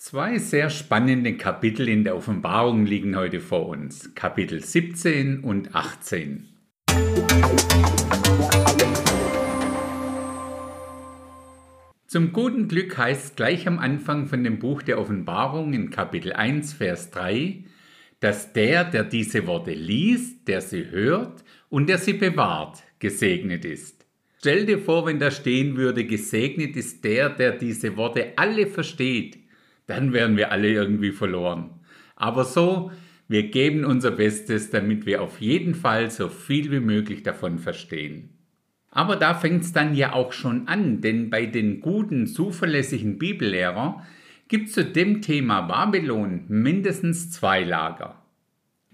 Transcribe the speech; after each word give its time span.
Zwei 0.00 0.38
sehr 0.38 0.70
spannende 0.70 1.36
Kapitel 1.36 1.88
in 1.88 2.04
der 2.04 2.14
Offenbarung 2.14 2.86
liegen 2.86 3.16
heute 3.16 3.40
vor 3.40 3.66
uns, 3.66 4.14
Kapitel 4.14 4.62
17 4.62 5.40
und 5.40 5.74
18. 5.74 6.46
Zum 12.06 12.32
guten 12.32 12.68
Glück 12.68 12.96
heißt 12.96 13.34
gleich 13.34 13.66
am 13.66 13.80
Anfang 13.80 14.28
von 14.28 14.44
dem 14.44 14.60
Buch 14.60 14.82
der 14.82 15.00
Offenbarung 15.00 15.72
in 15.72 15.90
Kapitel 15.90 16.32
1, 16.32 16.74
Vers 16.74 17.10
3, 17.10 17.64
dass 18.20 18.52
der, 18.52 18.84
der 18.84 19.02
diese 19.02 19.48
Worte 19.48 19.72
liest, 19.72 20.46
der 20.46 20.60
sie 20.60 20.92
hört 20.92 21.42
und 21.70 21.88
der 21.88 21.98
sie 21.98 22.12
bewahrt, 22.12 22.84
gesegnet 23.00 23.64
ist. 23.64 24.06
Stell 24.38 24.64
dir 24.64 24.78
vor, 24.78 25.06
wenn 25.06 25.18
da 25.18 25.32
stehen 25.32 25.76
würde, 25.76 26.04
gesegnet 26.04 26.76
ist 26.76 27.02
der, 27.02 27.30
der 27.30 27.50
diese 27.50 27.96
Worte 27.96 28.34
alle 28.36 28.68
versteht 28.68 29.47
dann 29.88 30.12
wären 30.12 30.36
wir 30.36 30.52
alle 30.52 30.70
irgendwie 30.70 31.10
verloren. 31.10 31.70
Aber 32.14 32.44
so, 32.44 32.92
wir 33.26 33.50
geben 33.50 33.84
unser 33.84 34.12
Bestes, 34.12 34.70
damit 34.70 35.04
wir 35.04 35.22
auf 35.22 35.40
jeden 35.40 35.74
Fall 35.74 36.10
so 36.10 36.28
viel 36.28 36.70
wie 36.70 36.80
möglich 36.80 37.22
davon 37.22 37.58
verstehen. 37.58 38.30
Aber 38.90 39.16
da 39.16 39.34
fängt 39.34 39.64
es 39.64 39.72
dann 39.72 39.94
ja 39.94 40.12
auch 40.12 40.32
schon 40.32 40.66
an, 40.68 41.00
denn 41.00 41.30
bei 41.30 41.46
den 41.46 41.80
guten, 41.80 42.26
zuverlässigen 42.26 43.18
Bibellehrer 43.18 44.06
gibt 44.48 44.68
es 44.68 44.74
zu 44.74 44.84
dem 44.84 45.20
Thema 45.20 45.62
Babylon 45.62 46.44
mindestens 46.48 47.30
zwei 47.30 47.64
Lager. 47.64 48.22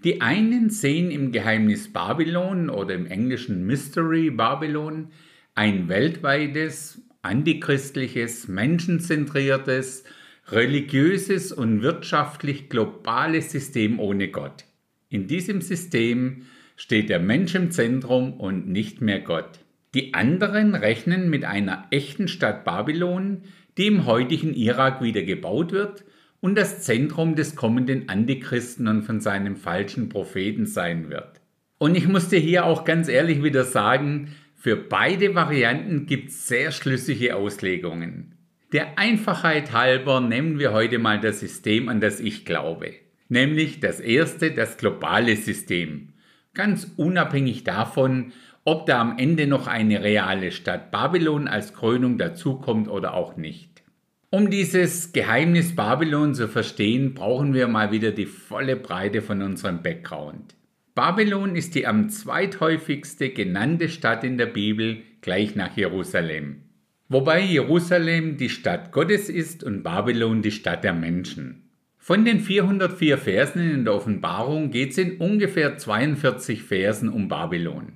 Die 0.03 0.21
einen 0.21 0.69
sehen 0.69 1.11
im 1.11 1.31
Geheimnis 1.31 1.91
Babylon 1.91 2.69
oder 2.69 2.93
im 2.93 3.05
englischen 3.05 3.65
Mystery 3.65 4.29
Babylon 4.29 5.07
ein 5.55 5.87
weltweites, 5.87 7.01
antichristliches, 7.21 8.47
menschenzentriertes 8.47 10.03
religiöses 10.47 11.51
und 11.51 11.81
wirtschaftlich 11.81 12.69
globales 12.69 13.51
System 13.51 13.99
ohne 13.99 14.27
Gott. 14.27 14.65
In 15.09 15.27
diesem 15.27 15.61
System 15.61 16.43
steht 16.75 17.09
der 17.09 17.19
Mensch 17.19 17.55
im 17.55 17.71
Zentrum 17.71 18.33
und 18.33 18.67
nicht 18.67 19.01
mehr 19.01 19.21
Gott. 19.21 19.59
Die 19.93 20.13
anderen 20.13 20.75
rechnen 20.75 21.29
mit 21.29 21.45
einer 21.45 21.87
echten 21.89 22.27
Stadt 22.27 22.65
Babylon, 22.65 23.43
die 23.77 23.87
im 23.87 24.05
heutigen 24.05 24.53
Irak 24.53 25.01
wieder 25.01 25.23
gebaut 25.23 25.71
wird 25.71 26.03
und 26.41 26.55
das 26.55 26.81
Zentrum 26.81 27.35
des 27.35 27.55
kommenden 27.55 28.09
Antichristen 28.09 28.87
und 28.87 29.03
von 29.03 29.21
seinem 29.21 29.55
falschen 29.55 30.09
Propheten 30.09 30.65
sein 30.65 31.09
wird. 31.09 31.41
Und 31.77 31.95
ich 31.95 32.07
muss 32.07 32.29
dir 32.29 32.39
hier 32.39 32.65
auch 32.65 32.83
ganz 32.83 33.07
ehrlich 33.07 33.41
wieder 33.41 33.63
sagen, 33.63 34.35
für 34.55 34.75
beide 34.75 35.33
Varianten 35.33 36.05
gibt 36.05 36.29
es 36.29 36.47
sehr 36.47 36.71
schlüssige 36.71 37.35
Auslegungen. 37.35 38.34
Der 38.71 38.97
Einfachheit 38.97 39.73
halber 39.73 40.21
nehmen 40.21 40.57
wir 40.57 40.73
heute 40.73 40.97
mal 40.97 41.19
das 41.19 41.39
System, 41.39 41.87
an 41.87 42.01
das 42.01 42.19
ich 42.19 42.45
glaube. 42.45 42.93
Nämlich 43.29 43.79
das 43.79 43.99
erste, 43.99 44.51
das 44.51 44.77
globale 44.77 45.35
System. 45.35 46.13
Ganz 46.53 46.91
unabhängig 46.97 47.63
davon, 47.63 48.33
ob 48.63 48.87
da 48.87 48.99
am 48.99 49.17
Ende 49.19 49.45
noch 49.45 49.67
eine 49.67 50.03
reale 50.03 50.51
Stadt 50.51 50.91
Babylon 50.91 51.47
als 51.47 51.73
Krönung 51.73 52.17
dazukommt 52.17 52.87
oder 52.87 53.13
auch 53.13 53.37
nicht. 53.37 53.83
Um 54.31 54.49
dieses 54.49 55.13
Geheimnis 55.13 55.75
Babylon 55.75 56.33
zu 56.33 56.47
verstehen, 56.47 57.13
brauchen 57.13 57.53
wir 57.53 57.67
mal 57.67 57.91
wieder 57.91 58.11
die 58.11 58.25
volle 58.25 58.75
Breite 58.75 59.21
von 59.21 59.43
unserem 59.43 59.83
Background. 59.83 60.55
Babylon 60.95 61.55
ist 61.55 61.75
die 61.75 61.85
am 61.85 62.09
zweithäufigste 62.09 63.29
genannte 63.29 63.89
Stadt 63.89 64.23
in 64.23 64.37
der 64.37 64.47
Bibel, 64.47 65.03
gleich 65.21 65.55
nach 65.55 65.77
Jerusalem. 65.77 66.64
Wobei 67.07 67.41
Jerusalem 67.41 68.37
die 68.37 68.49
Stadt 68.49 68.91
Gottes 68.91 69.29
ist 69.29 69.63
und 69.63 69.83
Babylon 69.83 70.41
die 70.41 70.51
Stadt 70.51 70.83
der 70.83 70.93
Menschen. 70.93 71.69
Von 71.99 72.25
den 72.25 72.39
404 72.39 73.17
Versen 73.19 73.71
in 73.71 73.85
der 73.85 73.93
Offenbarung 73.93 74.71
geht 74.71 74.91
es 74.91 74.97
in 74.97 75.17
ungefähr 75.17 75.77
42 75.77 76.63
Versen 76.63 77.09
um 77.09 77.27
Babylon. 77.27 77.93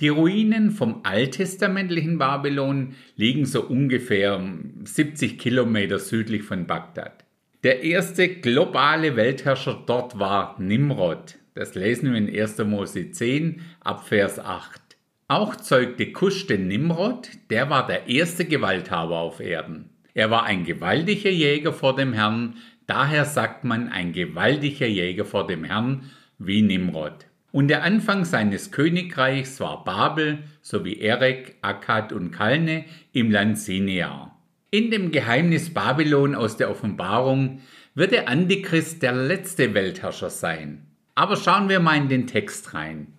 Die 0.00 0.08
Ruinen 0.08 0.70
vom 0.70 1.00
alttestamentlichen 1.02 2.18
Babylon 2.18 2.94
liegen 3.16 3.44
so 3.44 3.62
ungefähr 3.62 4.40
70 4.84 5.38
Kilometer 5.38 5.98
südlich 5.98 6.42
von 6.42 6.66
Bagdad. 6.66 7.24
Der 7.64 7.82
erste 7.82 8.28
globale 8.28 9.16
Weltherrscher 9.16 9.82
dort 9.86 10.18
war 10.18 10.60
Nimrod. 10.60 11.36
Das 11.54 11.74
lesen 11.74 12.12
wir 12.12 12.18
in 12.18 12.28
1. 12.28 12.58
Mose 12.58 13.10
10 13.10 13.62
ab 13.80 14.06
Vers 14.06 14.38
8. 14.38 14.83
Auch 15.26 15.56
zeugte 15.56 16.12
Kusch 16.12 16.46
den 16.46 16.68
Nimrod, 16.68 17.30
der 17.48 17.70
war 17.70 17.86
der 17.86 18.08
erste 18.08 18.44
Gewalthaber 18.44 19.16
auf 19.16 19.40
Erden. 19.40 19.88
Er 20.12 20.30
war 20.30 20.44
ein 20.44 20.64
gewaltiger 20.64 21.30
Jäger 21.30 21.72
vor 21.72 21.96
dem 21.96 22.12
Herrn, 22.12 22.56
daher 22.86 23.24
sagt 23.24 23.64
man 23.64 23.88
ein 23.88 24.12
gewaltiger 24.12 24.86
Jäger 24.86 25.24
vor 25.24 25.46
dem 25.46 25.64
Herrn 25.64 26.10
wie 26.38 26.60
Nimrod. 26.60 27.26
Und 27.52 27.68
der 27.68 27.84
Anfang 27.84 28.26
seines 28.26 28.70
Königreichs 28.70 29.60
war 29.60 29.82
Babel 29.82 30.40
sowie 30.60 30.98
Erek, 31.00 31.56
Akkad 31.62 32.12
und 32.12 32.30
Kalne 32.30 32.84
im 33.12 33.30
Land 33.30 33.58
Sinear. 33.58 34.38
In 34.70 34.90
dem 34.90 35.10
Geheimnis 35.10 35.72
Babylon 35.72 36.34
aus 36.34 36.58
der 36.58 36.70
Offenbarung 36.70 37.60
wird 37.94 38.12
der 38.12 38.28
Antichrist 38.28 39.02
der 39.02 39.12
letzte 39.12 39.72
Weltherrscher 39.72 40.30
sein. 40.30 40.84
Aber 41.14 41.36
schauen 41.36 41.70
wir 41.70 41.80
mal 41.80 41.96
in 41.96 42.08
den 42.08 42.26
Text 42.26 42.74
rein. 42.74 43.13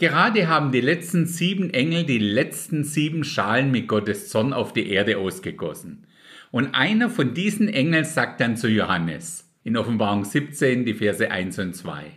Gerade 0.00 0.46
haben 0.46 0.70
die 0.70 0.80
letzten 0.80 1.26
sieben 1.26 1.70
Engel 1.70 2.04
die 2.04 2.20
letzten 2.20 2.84
sieben 2.84 3.24
Schalen 3.24 3.72
mit 3.72 3.88
Gottes 3.88 4.28
Zorn 4.28 4.52
auf 4.52 4.72
die 4.72 4.88
Erde 4.88 5.18
ausgegossen. 5.18 6.06
Und 6.52 6.72
einer 6.76 7.10
von 7.10 7.34
diesen 7.34 7.68
Engeln 7.68 8.04
sagt 8.04 8.40
dann 8.40 8.56
zu 8.56 8.68
Johannes 8.68 9.52
in 9.64 9.76
Offenbarung 9.76 10.24
17, 10.24 10.84
die 10.84 10.94
Verse 10.94 11.28
1 11.28 11.58
und 11.58 11.74
2. 11.74 12.12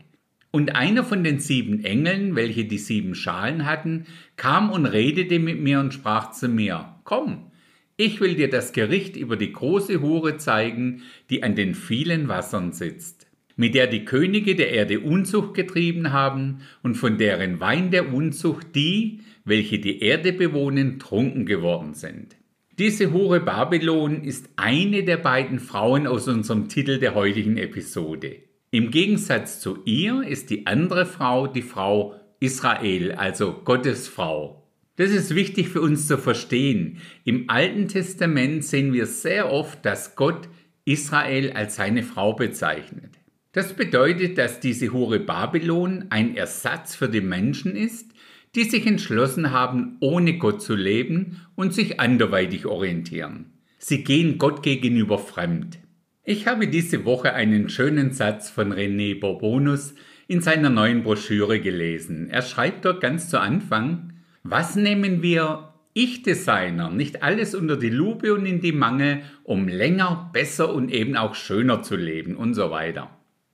Und 0.51 0.75
einer 0.75 1.03
von 1.03 1.23
den 1.23 1.39
sieben 1.39 1.83
Engeln, 1.83 2.35
welche 2.35 2.65
die 2.65 2.77
sieben 2.77 3.15
Schalen 3.15 3.65
hatten, 3.65 4.05
kam 4.35 4.69
und 4.69 4.85
redete 4.85 5.39
mit 5.39 5.59
mir 5.59 5.79
und 5.79 5.91
sprach 5.91 6.33
zu 6.33 6.49
mir, 6.49 6.99
Komm, 7.03 7.51
ich 7.97 8.21
will 8.21 8.35
dir 8.35 8.51
das 8.51 8.73
Gericht 8.73 9.15
über 9.15 9.37
die 9.37 9.53
große 9.53 10.01
Hure 10.01 10.37
zeigen, 10.37 11.01
die 11.31 11.41
an 11.41 11.55
den 11.55 11.73
vielen 11.73 12.27
Wassern 12.27 12.73
sitzt 12.73 13.30
mit 13.61 13.75
der 13.75 13.85
die 13.85 14.05
Könige 14.05 14.55
der 14.55 14.71
Erde 14.71 15.01
Unzucht 15.01 15.53
getrieben 15.53 16.11
haben 16.11 16.61
und 16.81 16.95
von 16.95 17.19
deren 17.19 17.59
Wein 17.59 17.91
der 17.91 18.11
Unzucht 18.11 18.73
die, 18.73 19.19
welche 19.45 19.77
die 19.77 20.01
Erde 20.01 20.33
bewohnen, 20.33 20.97
trunken 20.97 21.45
geworden 21.45 21.93
sind. 21.93 22.37
Diese 22.79 23.13
Hure 23.13 23.39
Babylon 23.39 24.23
ist 24.23 24.49
eine 24.55 25.03
der 25.03 25.17
beiden 25.17 25.59
Frauen 25.59 26.07
aus 26.07 26.27
unserem 26.27 26.69
Titel 26.69 26.97
der 26.97 27.13
heutigen 27.13 27.57
Episode. 27.57 28.37
Im 28.71 28.89
Gegensatz 28.89 29.59
zu 29.59 29.77
ihr 29.85 30.23
ist 30.23 30.49
die 30.49 30.65
andere 30.65 31.05
Frau 31.05 31.45
die 31.45 31.61
Frau 31.61 32.15
Israel, 32.39 33.11
also 33.11 33.61
Gottes 33.63 34.07
Frau. 34.07 34.67
Das 34.95 35.11
ist 35.11 35.35
wichtig 35.35 35.69
für 35.69 35.81
uns 35.81 36.07
zu 36.07 36.17
verstehen. 36.17 36.97
Im 37.25 37.47
Alten 37.47 37.87
Testament 37.87 38.65
sehen 38.65 38.91
wir 38.91 39.05
sehr 39.05 39.51
oft, 39.51 39.85
dass 39.85 40.15
Gott 40.15 40.49
Israel 40.83 41.51
als 41.51 41.75
seine 41.75 42.01
Frau 42.01 42.33
bezeichnet. 42.33 43.20
Das 43.53 43.73
bedeutet, 43.73 44.37
dass 44.37 44.61
diese 44.61 44.93
Hure 44.93 45.19
Babylon 45.19 46.05
ein 46.09 46.37
Ersatz 46.37 46.95
für 46.95 47.09
die 47.09 47.19
Menschen 47.19 47.75
ist, 47.75 48.11
die 48.55 48.63
sich 48.63 48.87
entschlossen 48.87 49.51
haben, 49.51 49.97
ohne 49.99 50.37
Gott 50.37 50.61
zu 50.61 50.73
leben 50.73 51.41
und 51.55 51.73
sich 51.73 51.99
anderweitig 51.99 52.65
orientieren. 52.65 53.51
Sie 53.77 54.03
gehen 54.03 54.37
Gott 54.37 54.63
gegenüber 54.63 55.17
fremd. 55.17 55.79
Ich 56.23 56.47
habe 56.47 56.67
diese 56.67 57.03
Woche 57.03 57.33
einen 57.33 57.67
schönen 57.67 58.11
Satz 58.13 58.49
von 58.49 58.71
René 58.71 59.19
Bourbonus 59.19 59.95
in 60.27 60.39
seiner 60.39 60.69
neuen 60.69 61.03
Broschüre 61.03 61.59
gelesen. 61.59 62.29
Er 62.29 62.43
schreibt 62.43 62.85
dort 62.85 63.01
ganz 63.01 63.29
zu 63.29 63.39
Anfang, 63.39 64.13
was 64.43 64.77
nehmen 64.77 65.23
wir 65.23 65.73
Ich-Designer 65.93 66.89
nicht 66.89 67.21
alles 67.21 67.53
unter 67.53 67.75
die 67.75 67.89
Lupe 67.89 68.33
und 68.33 68.45
in 68.45 68.61
die 68.61 68.71
Mangel, 68.71 69.23
um 69.43 69.67
länger, 69.67 70.29
besser 70.31 70.73
und 70.73 70.89
eben 70.89 71.17
auch 71.17 71.35
schöner 71.35 71.83
zu 71.83 71.97
leben 71.97 72.37
und 72.37 72.53
so 72.53 72.71
weiter. 72.71 73.09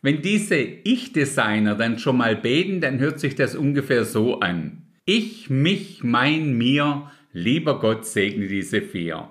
Wenn 0.08 0.22
diese 0.22 0.56
Ich-Designer 0.56 1.76
dann 1.76 2.00
schon 2.00 2.16
mal 2.16 2.38
beten, 2.38 2.80
dann 2.80 3.00
hört 3.00 3.20
sich 3.20 3.36
das 3.36 3.58
ungefähr 3.58 4.06
so 4.06 4.40
an. 4.40 4.84
Ich, 5.04 5.50
mich, 5.50 6.02
mein, 6.02 6.58
mir, 6.58 7.12
lieber 7.34 7.82
Gott 7.82 8.06
segne 8.06 8.48
diese 8.48 8.82
vier. 8.82 9.30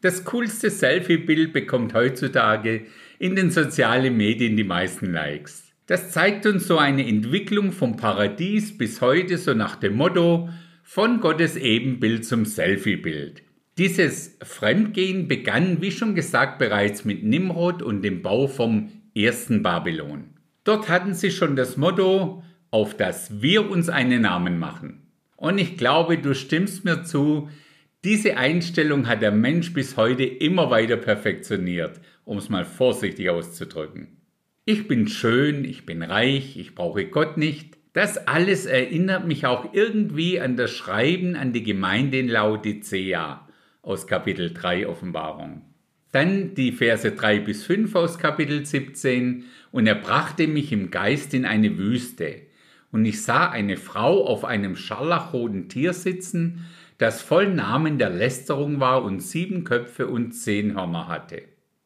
Das 0.00 0.24
coolste 0.24 0.68
Selfie-Bild 0.68 1.52
bekommt 1.52 1.94
heutzutage 1.94 2.86
in 3.20 3.36
den 3.36 3.52
sozialen 3.52 4.16
Medien 4.16 4.56
die 4.56 4.64
meisten 4.64 5.12
Likes. 5.12 5.72
Das 5.86 6.10
zeigt 6.10 6.44
uns 6.44 6.66
so 6.66 6.76
eine 6.76 7.06
Entwicklung 7.06 7.70
vom 7.70 7.96
Paradies 7.96 8.76
bis 8.76 9.00
heute 9.00 9.38
so 9.38 9.54
nach 9.54 9.76
dem 9.76 9.94
Motto 9.94 10.48
von 10.82 11.20
Gottes 11.20 11.54
Ebenbild 11.54 12.24
zum 12.24 12.46
Selfie-Bild. 12.46 13.44
Dieses 13.78 14.36
Fremdgehen 14.42 15.28
begann, 15.28 15.80
wie 15.80 15.92
schon 15.92 16.16
gesagt, 16.16 16.58
bereits 16.58 17.04
mit 17.04 17.22
Nimrod 17.22 17.80
und 17.80 18.02
dem 18.02 18.22
Bau 18.22 18.48
vom 18.48 18.90
ersten 19.14 19.62
Babylon. 19.62 20.34
Dort 20.64 20.88
hatten 20.88 21.14
sie 21.14 21.30
schon 21.30 21.56
das 21.56 21.76
Motto, 21.76 22.42
auf 22.70 22.96
das 22.96 23.42
wir 23.42 23.70
uns 23.70 23.88
einen 23.88 24.22
Namen 24.22 24.58
machen. 24.58 25.06
Und 25.36 25.58
ich 25.58 25.76
glaube, 25.76 26.18
du 26.18 26.34
stimmst 26.34 26.84
mir 26.84 27.04
zu, 27.04 27.48
diese 28.04 28.36
Einstellung 28.36 29.06
hat 29.08 29.22
der 29.22 29.32
Mensch 29.32 29.72
bis 29.72 29.96
heute 29.96 30.24
immer 30.24 30.70
weiter 30.70 30.96
perfektioniert 30.96 32.00
um 32.30 32.38
es 32.38 32.48
mal 32.48 32.64
vorsichtig 32.64 33.28
auszudrücken. 33.28 34.16
Ich 34.64 34.86
bin 34.86 35.08
schön, 35.08 35.64
ich 35.64 35.84
bin 35.84 36.00
reich, 36.00 36.56
ich 36.56 36.76
brauche 36.76 37.04
Gott 37.06 37.36
nicht. 37.36 37.76
Das 37.92 38.28
alles 38.28 38.66
erinnert 38.66 39.26
mich 39.26 39.46
auch 39.46 39.74
irgendwie 39.74 40.40
an 40.40 40.56
das 40.56 40.70
Schreiben 40.70 41.34
an 41.34 41.52
die 41.52 41.64
Gemeinde 41.64 42.20
in 42.20 42.28
Laodicea 42.28 43.48
aus 43.82 44.06
Kapitel 44.06 44.54
3 44.54 44.86
Offenbarung. 44.86 45.62
Dann 46.12 46.54
die 46.54 46.72
Verse 46.72 47.12
3 47.12 47.38
bis 47.38 47.64
5 47.64 47.94
aus 47.94 48.18
Kapitel 48.18 48.66
17 48.66 49.44
und 49.70 49.86
er 49.86 49.94
brachte 49.94 50.48
mich 50.48 50.72
im 50.72 50.90
Geist 50.90 51.34
in 51.34 51.44
eine 51.44 51.78
Wüste. 51.78 52.42
Und 52.90 53.04
ich 53.04 53.22
sah 53.22 53.48
eine 53.48 53.76
Frau 53.76 54.26
auf 54.26 54.44
einem 54.44 54.74
scharlachroten 54.74 55.68
Tier 55.68 55.92
sitzen, 55.92 56.66
das 56.98 57.22
voll 57.22 57.54
Namen 57.54 57.98
der 57.98 58.10
Lästerung 58.10 58.80
war 58.80 59.04
und 59.04 59.20
sieben 59.20 59.62
Köpfe 59.62 60.08
und 60.08 60.32
zehn 60.32 60.74
Hörner 60.74 61.06
hatte. 61.06 61.42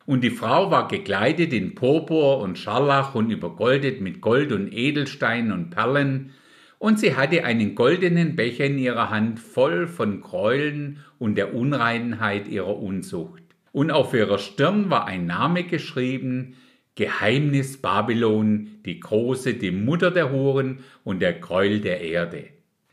Und 0.07 0.25
die 0.25 0.31
Frau 0.31 0.71
war 0.71 0.89
gekleidet 0.89 1.53
in 1.53 1.75
Purpur 1.75 2.39
und 2.41 2.59
Scharlach 2.59 3.15
und 3.15 3.31
übergoldet 3.31 4.01
mit 4.01 4.23
Gold 4.23 4.53
und 4.53 4.73
Edelsteinen 4.73 5.53
und 5.53 5.71
Perlen, 5.71 6.33
und 6.79 6.99
sie 6.99 7.17
hatte 7.17 7.45
einen 7.45 7.75
goldenen 7.75 8.37
Becher 8.37 8.67
in 8.67 8.79
ihrer 8.79 9.09
Hand 9.09 9.39
voll 9.39 9.87
von 9.87 10.21
Gräueln 10.21 10.99
und 11.19 11.37
der 11.37 11.55
Unreinheit 11.55 12.49
ihrer 12.49 12.77
Unzucht. 12.77 13.44
Und 13.75 13.91
auf 13.91 14.15
ihrer 14.15 14.39
Stirn 14.39 14.89
war 14.89 15.09
ein 15.09 15.27
Name 15.27 15.65
geschrieben, 15.65 16.55
Geheimnis 16.95 17.79
Babylon, 17.79 18.69
die 18.87 19.01
große, 19.01 19.55
die 19.55 19.73
Mutter 19.73 20.13
der 20.13 20.31
Huren 20.31 20.79
und 21.03 21.21
der 21.21 21.33
Gräuel 21.33 21.81
der 21.81 22.01
Erde. 22.01 22.45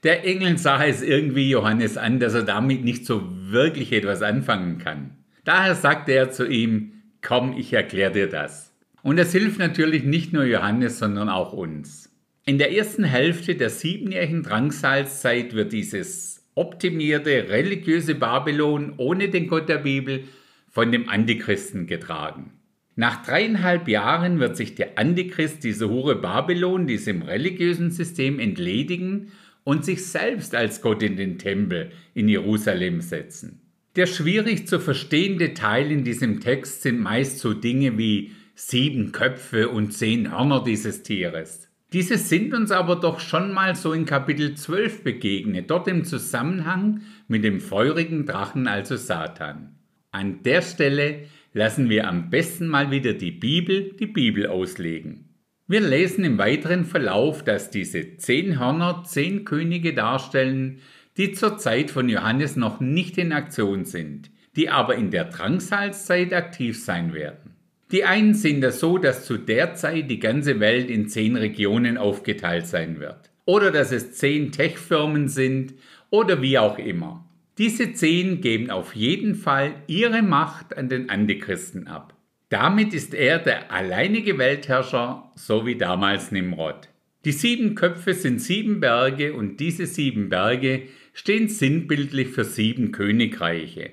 Der 0.02 0.26
Engel 0.26 0.58
sah 0.58 0.84
es 0.84 1.04
irgendwie 1.04 1.52
Johannes 1.52 1.98
an, 1.98 2.20
dass 2.20 2.34
er 2.34 2.42
damit 2.42 2.84
nicht 2.84 3.06
so 3.06 3.22
wirklich 3.30 3.94
etwas 3.94 4.24
anfangen 4.24 4.80
kann. 4.80 5.18
Daher 5.44 5.76
sagte 5.76 6.14
er 6.14 6.32
zu 6.32 6.48
ihm, 6.48 6.94
Komm, 7.22 7.56
ich 7.56 7.72
erkläre 7.74 8.12
dir 8.12 8.28
das. 8.28 8.74
Und 9.04 9.18
das 9.18 9.32
hilft 9.34 9.60
natürlich 9.60 10.04
nicht 10.04 10.34
nur 10.34 10.46
Johannes, 10.46 10.98
sondern 10.98 11.30
auch 11.30 11.54
uns. 11.54 12.12
In 12.44 12.58
der 12.58 12.76
ersten 12.76 13.04
Hälfte 13.04 13.54
der 13.54 13.70
siebenjährigen 13.70 14.42
Drangsalzzeit 14.42 15.54
wird 15.54 15.74
dieses 15.74 16.44
optimierte 16.56 17.50
religiöse 17.50 18.16
Babylon 18.16 18.96
ohne 18.98 19.30
den 19.30 19.46
Gott 19.46 19.70
der 19.70 19.78
Bibel 19.78 20.24
von 20.72 20.92
dem 20.92 21.08
Antichristen 21.10 21.86
getragen. 21.86 22.54
Nach 22.96 23.24
dreieinhalb 23.24 23.88
Jahren 23.88 24.40
wird 24.40 24.58
sich 24.58 24.76
der 24.76 24.98
Antichrist, 24.98 25.64
diese 25.64 25.90
Hure 25.90 26.16
Babylon, 26.16 26.88
diesem 26.88 27.22
religiösen 27.22 27.92
System 27.92 28.40
entledigen 28.40 29.32
und 29.64 29.86
sich 29.86 30.06
selbst 30.06 30.56
als 30.56 30.82
Gott 30.82 31.04
in 31.04 31.16
den 31.16 31.38
Tempel 31.38 31.92
in 32.14 32.28
Jerusalem 32.28 33.02
setzen. 33.02 33.62
Der 33.96 34.08
schwierig 34.08 34.68
zu 34.68 34.80
verstehende 34.80 35.54
Teil 35.54 35.92
in 35.92 36.04
diesem 36.04 36.40
Text 36.40 36.82
sind 36.82 37.00
meist 37.00 37.40
so 37.40 37.54
Dinge 37.54 37.98
wie 37.98 38.32
sieben 38.56 39.12
Köpfe 39.12 39.70
und 39.70 39.92
zehn 39.92 40.32
Hörner 40.32 40.64
dieses 40.64 41.04
Tieres. 41.04 41.70
Diese 41.94 42.18
sind 42.18 42.54
uns 42.54 42.72
aber 42.72 42.96
doch 42.96 43.20
schon 43.20 43.52
mal 43.52 43.76
so 43.76 43.92
in 43.92 44.06
Kapitel 44.06 44.56
12 44.56 45.04
begegnet, 45.04 45.70
dort 45.70 45.90
im 45.90 46.06
Zusammenhang 46.06 47.02
mit 47.28 47.44
dem 47.44 47.60
feurigen 47.60 48.26
Drachen, 48.26 48.68
also 48.68 48.96
Satan. 48.96 49.76
An 50.12 50.44
der 50.44 50.62
Stelle 50.62 51.22
lassen 51.54 51.90
wir 51.90 52.08
am 52.08 52.30
besten 52.30 52.68
mal 52.68 52.92
wieder 52.92 53.14
die 53.14 53.32
Bibel 53.32 53.94
die 53.94 54.08
Bibel 54.08 54.48
auslegen. 54.48 55.30
Wir 55.68 55.80
lesen 55.80 56.26
im 56.26 56.38
weiteren 56.38 56.84
Verlauf, 56.84 57.46
dass 57.46 57.70
diese 57.70 58.18
zehn 58.18 58.60
Hörner 58.60 59.04
zehn 59.06 59.46
Könige 59.46 59.94
darstellen, 59.94 60.80
die 61.16 61.32
zur 61.32 61.58
Zeit 61.58 61.92
von 61.92 62.10
Johannes 62.10 62.58
noch 62.58 62.82
nicht 62.82 63.18
in 63.18 63.32
Aktion 63.32 63.86
sind, 63.86 64.32
die 64.58 64.70
aber 64.70 64.96
in 64.96 65.12
der 65.12 65.26
Drangsalzzeit 65.26 66.34
aktiv 66.34 66.84
sein 66.84 67.14
werden. 67.14 67.56
Die 67.94 68.04
einen 68.04 68.34
sehen 68.34 68.60
das 68.60 68.82
so, 68.82 68.98
dass 68.98 69.26
zu 69.26 69.38
der 69.38 69.76
Zeit 69.76 70.10
die 70.12 70.20
ganze 70.20 70.60
Welt 70.60 70.90
in 70.90 71.08
zehn 71.08 71.38
Regionen 71.38 71.98
aufgeteilt 71.98 72.68
sein 72.68 73.00
wird. 73.00 73.32
Oder 73.46 73.72
dass 73.72 73.94
es 73.94 74.14
zehn 74.14 74.52
Tech-Firmen 74.52 75.30
sind 75.30 75.74
oder 76.10 76.42
wie 76.42 76.58
auch 76.58 76.78
immer. 76.78 77.26
Diese 77.58 77.94
zehn 77.94 78.42
geben 78.42 78.70
auf 78.70 78.96
jeden 78.96 79.36
Fall 79.36 79.76
ihre 79.88 80.22
Macht 80.22 80.78
an 80.78 80.90
den 80.90 81.10
Antichristen 81.10 81.88
ab. 81.88 82.16
Damit 82.50 82.94
ist 82.94 83.14
er 83.14 83.40
der 83.40 83.72
alleinige 83.72 84.38
Weltherrscher, 84.38 85.32
so 85.36 85.66
wie 85.66 85.76
damals 85.76 86.32
Nimrod. 86.32 86.90
Die 87.24 87.32
sieben 87.32 87.76
Köpfe 87.76 88.14
sind 88.14 88.42
sieben 88.42 88.80
Berge 88.80 89.34
und 89.34 89.60
diese 89.60 89.86
sieben 89.86 90.30
Berge 90.30 90.84
stehen 91.14 91.50
sinnbildlich 91.50 92.30
für 92.30 92.44
sieben 92.44 92.92
Königreiche. 92.92 93.92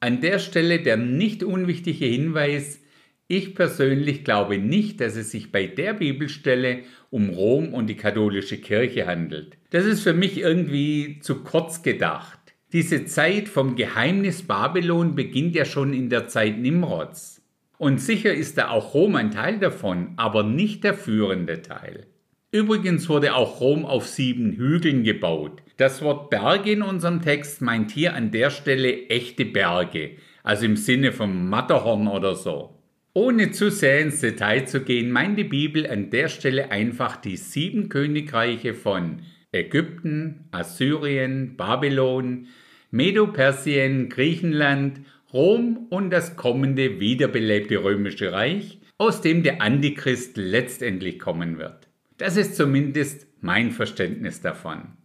An 0.00 0.20
der 0.20 0.38
Stelle 0.38 0.80
der 0.80 0.96
nicht 0.96 1.42
unwichtige 1.42 2.04
Hinweis, 2.04 2.80
ich 3.28 3.54
persönlich 3.54 4.24
glaube 4.24 4.58
nicht, 4.58 5.00
dass 5.00 5.16
es 5.16 5.30
sich 5.30 5.50
bei 5.50 5.66
der 5.66 5.94
Bibelstelle 5.94 6.82
um 7.10 7.30
Rom 7.30 7.72
und 7.74 7.88
die 7.88 7.96
katholische 7.96 8.58
Kirche 8.58 9.06
handelt. 9.06 9.56
Das 9.70 9.84
ist 9.84 10.02
für 10.02 10.12
mich 10.12 10.38
irgendwie 10.38 11.18
zu 11.20 11.42
kurz 11.42 11.82
gedacht. 11.82 12.38
Diese 12.72 13.04
Zeit 13.04 13.48
vom 13.48 13.76
Geheimnis 13.76 14.42
Babylon 14.42 15.14
beginnt 15.14 15.54
ja 15.54 15.64
schon 15.64 15.94
in 15.94 16.10
der 16.10 16.26
Zeit 16.26 16.58
Nimrods. 16.58 17.40
Und 17.78 18.00
sicher 18.00 18.34
ist 18.34 18.58
da 18.58 18.70
auch 18.70 18.92
Rom 18.92 19.14
ein 19.14 19.30
Teil 19.30 19.58
davon, 19.58 20.14
aber 20.16 20.42
nicht 20.42 20.82
der 20.82 20.94
führende 20.94 21.62
Teil. 21.62 22.06
Übrigens 22.50 23.08
wurde 23.08 23.34
auch 23.34 23.60
Rom 23.60 23.84
auf 23.84 24.06
sieben 24.06 24.52
Hügeln 24.52 25.04
gebaut. 25.04 25.62
Das 25.76 26.02
Wort 26.02 26.30
Berge 26.30 26.72
in 26.72 26.82
unserem 26.82 27.22
Text 27.22 27.62
meint 27.62 27.92
hier 27.92 28.14
an 28.14 28.32
der 28.32 28.50
Stelle 28.50 29.08
echte 29.08 29.44
Berge, 29.44 30.16
also 30.42 30.64
im 30.64 30.76
Sinne 30.76 31.12
vom 31.12 31.48
Matterhorn 31.48 32.08
oder 32.08 32.34
so. 32.34 32.76
Ohne 33.12 33.52
zu 33.52 33.70
sehr 33.70 34.00
ins 34.00 34.20
Detail 34.20 34.66
zu 34.66 34.80
gehen, 34.82 35.10
meint 35.10 35.38
die 35.38 35.44
Bibel 35.44 35.86
an 35.86 36.10
der 36.10 36.28
Stelle 36.28 36.70
einfach 36.70 37.16
die 37.16 37.36
sieben 37.36 37.88
Königreiche 37.88 38.74
von 38.74 39.22
Ägypten, 39.56 40.48
Assyrien, 40.50 41.56
Babylon, 41.56 42.46
Medo-Persien, 42.90 44.08
Griechenland, 44.08 45.00
Rom 45.32 45.86
und 45.90 46.10
das 46.10 46.36
kommende 46.36 47.00
wiederbelebte 47.00 47.82
römische 47.82 48.32
Reich, 48.32 48.78
aus 48.98 49.20
dem 49.20 49.42
der 49.42 49.60
Antichrist 49.60 50.36
letztendlich 50.36 51.18
kommen 51.18 51.58
wird. 51.58 51.88
Das 52.18 52.36
ist 52.36 52.56
zumindest 52.56 53.26
mein 53.40 53.70
Verständnis 53.70 54.40
davon. 54.40 54.96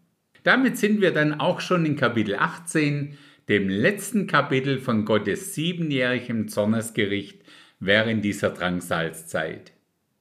Damit 0.44 0.78
sind 0.78 1.02
wir 1.02 1.12
dann 1.12 1.40
auch 1.40 1.60
schon 1.60 1.86
in 1.86 1.96
Kapitel 1.96 2.36
18, 2.36 3.18
dem 3.50 3.70
letzten 3.70 4.28
Kapitel 4.28 4.80
von 4.80 5.06
Gottes 5.06 5.54
siebenjährigem 5.54 6.48
Zornesgericht 6.48 7.42
während 7.80 8.24
dieser 8.24 8.52
Drangsalzzeit. 8.52 9.74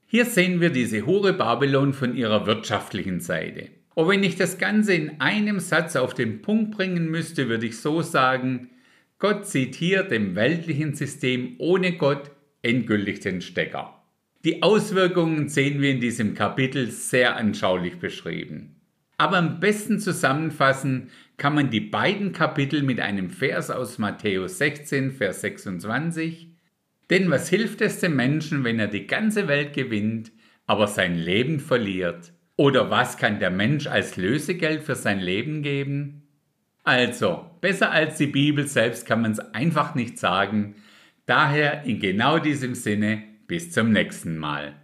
Hier 0.06 0.24
sehen 0.24 0.60
wir 0.60 0.70
diese 0.70 1.06
Hure 1.06 1.32
Babylon 1.32 1.92
von 1.92 2.16
ihrer 2.16 2.46
wirtschaftlichen 2.46 3.20
Seite. 3.20 3.68
Und 4.00 4.08
wenn 4.08 4.22
ich 4.22 4.36
das 4.36 4.56
Ganze 4.56 4.94
in 4.94 5.20
einem 5.20 5.60
Satz 5.60 5.94
auf 5.94 6.14
den 6.14 6.40
Punkt 6.40 6.70
bringen 6.70 7.10
müsste, 7.10 7.50
würde 7.50 7.66
ich 7.66 7.80
so 7.80 8.00
sagen, 8.00 8.70
Gott 9.18 9.46
zieht 9.46 9.74
hier 9.74 10.04
dem 10.04 10.34
weltlichen 10.36 10.94
System 10.94 11.56
ohne 11.58 11.98
Gott 11.98 12.30
endgültig 12.62 13.20
den 13.20 13.42
Stecker. 13.42 14.02
Die 14.42 14.62
Auswirkungen 14.62 15.50
sehen 15.50 15.82
wir 15.82 15.90
in 15.90 16.00
diesem 16.00 16.32
Kapitel 16.32 16.90
sehr 16.90 17.36
anschaulich 17.36 17.98
beschrieben. 17.98 18.80
Aber 19.18 19.36
am 19.36 19.60
besten 19.60 19.98
zusammenfassen 19.98 21.10
kann 21.36 21.54
man 21.54 21.68
die 21.68 21.80
beiden 21.80 22.32
Kapitel 22.32 22.82
mit 22.82 23.00
einem 23.00 23.28
Vers 23.28 23.70
aus 23.70 23.98
Matthäus 23.98 24.56
16, 24.56 25.12
Vers 25.12 25.42
26. 25.42 26.54
Denn 27.10 27.30
was 27.30 27.50
hilft 27.50 27.82
es 27.82 28.00
dem 28.00 28.16
Menschen, 28.16 28.64
wenn 28.64 28.78
er 28.78 28.88
die 28.88 29.06
ganze 29.06 29.46
Welt 29.46 29.74
gewinnt, 29.74 30.32
aber 30.64 30.86
sein 30.86 31.16
Leben 31.16 31.60
verliert? 31.60 32.32
Oder 32.60 32.90
was 32.90 33.16
kann 33.16 33.38
der 33.38 33.48
Mensch 33.48 33.86
als 33.86 34.18
Lösegeld 34.18 34.82
für 34.82 34.94
sein 34.94 35.18
Leben 35.18 35.62
geben? 35.62 36.28
Also, 36.84 37.46
besser 37.62 37.90
als 37.90 38.18
die 38.18 38.26
Bibel 38.26 38.66
selbst 38.66 39.06
kann 39.06 39.22
man 39.22 39.32
es 39.32 39.38
einfach 39.38 39.94
nicht 39.94 40.18
sagen. 40.18 40.74
Daher 41.24 41.84
in 41.84 42.00
genau 42.00 42.38
diesem 42.38 42.74
Sinne, 42.74 43.22
bis 43.46 43.72
zum 43.72 43.92
nächsten 43.92 44.36
Mal. 44.36 44.74